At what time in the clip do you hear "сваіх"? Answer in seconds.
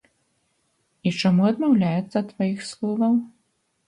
2.35-2.65